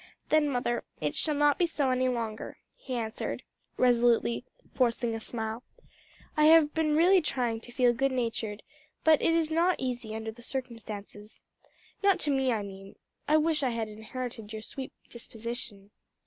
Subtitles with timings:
[0.29, 3.43] "Then, mother, it shall not be so any longer," he answered,
[3.77, 4.43] resolutely
[4.73, 5.61] forcing a smile.
[6.35, 8.63] "I have been really trying to feel good natured,
[9.03, 11.39] but it is not easy under the circumstances.
[12.01, 12.95] Not to me, I mean.
[13.27, 15.91] I wish I had inherited your sweet disposition."